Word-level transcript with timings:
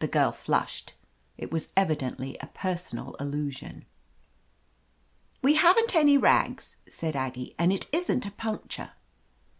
The 0.00 0.08
girl 0.08 0.32
flushed. 0.32 0.94
It 1.38 1.52
was 1.52 1.72
evidently 1.76 2.36
a 2.40 2.48
personal 2.48 3.14
allusion. 3.20 3.86
"We 5.40 5.54
haven't 5.54 5.94
any 5.94 6.18
rags," 6.18 6.78
said 6.90 7.14
Aggie, 7.14 7.54
"and 7.60 7.72
it 7.72 7.86
isn't 7.92 8.26
a 8.26 8.32
puncture." 8.32 8.90